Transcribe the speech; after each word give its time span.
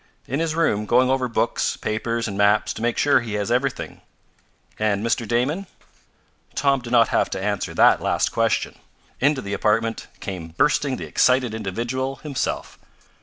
"In 0.25 0.39
his 0.39 0.55
room, 0.55 0.87
going 0.87 1.11
over 1.11 1.27
books, 1.27 1.77
papers 1.77 2.27
and 2.27 2.35
maps 2.35 2.73
to 2.73 2.81
make 2.81 2.97
sure 2.97 3.19
he 3.21 3.35
has 3.35 3.51
everything." 3.51 4.01
"And 4.79 5.05
Mr. 5.05 5.27
Damon?" 5.27 5.67
Tom 6.55 6.79
did 6.81 6.89
not 6.91 7.09
have 7.09 7.29
to 7.29 7.39
answer 7.39 7.75
that 7.75 8.01
last 8.01 8.31
question. 8.31 8.79
Into 9.19 9.43
the 9.43 9.53
apartment 9.53 10.07
came 10.19 10.55
bursting 10.57 10.95
the 10.97 11.05
excited 11.05 11.53
individual 11.53 12.15
himself. 12.15 12.79